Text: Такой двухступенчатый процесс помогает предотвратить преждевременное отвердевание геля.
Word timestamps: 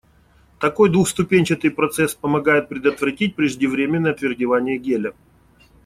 Такой 0.59 0.89
двухступенчатый 0.89 1.69
процесс 1.69 2.15
помогает 2.15 2.69
предотвратить 2.69 3.35
преждевременное 3.35 4.13
отвердевание 4.13 4.79
геля. 4.79 5.13